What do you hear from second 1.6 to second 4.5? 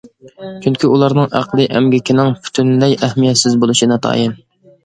ئەمگىكىنىڭ پۈتۈنلەي ئەھمىيەتسىز بولۇشى ناتايىن.